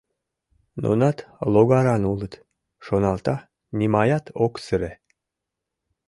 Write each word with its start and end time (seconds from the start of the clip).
«Нунат 0.83 1.17
логаран 1.53 2.03
улыт,— 2.11 2.33
шоналта, 2.85 3.35
нимаят 3.77 4.25
ок 4.45 4.53
сыре. 4.65 4.91